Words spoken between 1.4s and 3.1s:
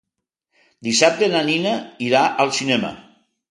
Nina irà al cinema.